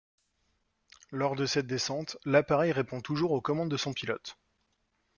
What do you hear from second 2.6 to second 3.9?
réponds toujours aux commandes de